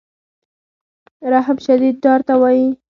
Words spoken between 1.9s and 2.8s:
ډار ته وایي.